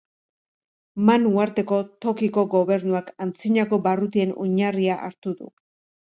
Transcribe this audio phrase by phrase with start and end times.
[1.09, 5.51] Man uharteko tokiko gobernuak antzinako barrutien oinarria hartu du.